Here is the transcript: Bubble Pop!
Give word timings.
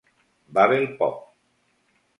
Bubble 0.49 0.97
Pop! 0.97 1.37